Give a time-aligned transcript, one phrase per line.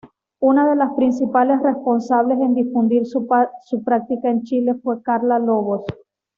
[0.39, 3.27] Una de las principales responsables en difundir su
[3.85, 5.83] práctica en Chile fue Carla Lobos.